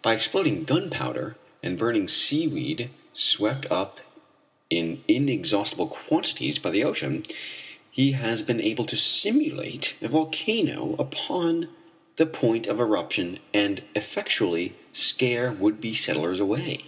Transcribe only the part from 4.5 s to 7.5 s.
in inexhaustible quantities by the ocean,